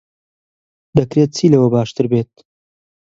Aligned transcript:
دەکرێت 0.97 1.29
چی 1.37 1.45
لەوە 1.53 1.67
باشتر 1.75 2.05
بێت؟ 2.11 2.33